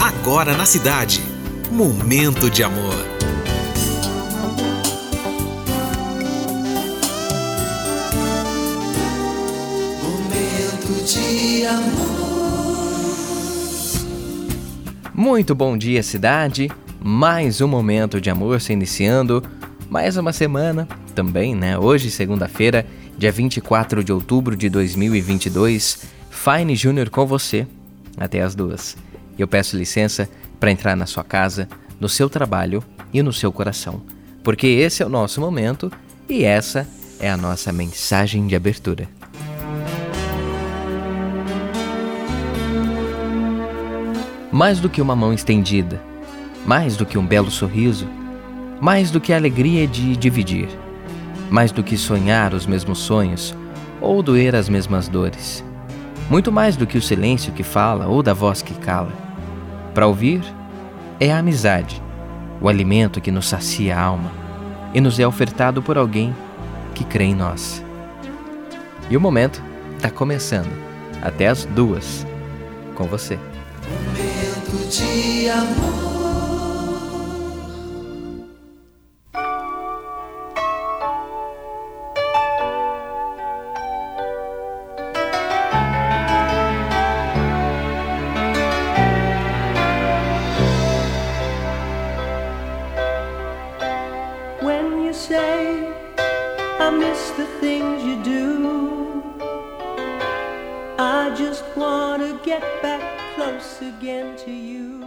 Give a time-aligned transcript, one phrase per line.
[0.00, 1.20] Agora na cidade.
[1.72, 2.94] Momento de amor.
[10.00, 11.98] Momento de amor.
[15.12, 16.70] Muito bom dia, cidade.
[17.02, 19.42] Mais um momento de amor se iniciando.
[19.90, 21.76] Mais uma semana também, né?
[21.76, 22.86] Hoje, segunda-feira,
[23.18, 26.06] dia 24 de outubro de 2022.
[26.30, 27.66] Fine Júnior com você
[28.16, 28.96] até as duas.
[29.38, 31.68] Eu peço licença para entrar na sua casa,
[32.00, 34.02] no seu trabalho e no seu coração,
[34.42, 35.90] porque esse é o nosso momento
[36.28, 36.86] e essa
[37.20, 39.08] é a nossa mensagem de abertura.
[44.50, 46.00] Mais do que uma mão estendida,
[46.66, 48.08] mais do que um belo sorriso,
[48.80, 50.68] mais do que a alegria de dividir,
[51.50, 53.54] mais do que sonhar os mesmos sonhos
[54.00, 55.64] ou doer as mesmas dores,
[56.30, 59.27] muito mais do que o silêncio que fala ou da voz que cala.
[59.94, 60.42] Para ouvir,
[61.20, 62.02] é a amizade,
[62.60, 64.32] o alimento que nos sacia a alma
[64.94, 66.34] e nos é ofertado por alguém
[66.94, 67.84] que crê em nós.
[69.10, 69.62] E o momento
[69.96, 70.70] está começando,
[71.22, 72.26] até as duas,
[72.94, 73.38] com você.
[73.88, 75.97] Momento de amor.
[95.18, 95.92] Say
[96.78, 99.22] I miss the things you do.
[100.96, 103.02] I just want to get back
[103.34, 105.04] close again to you.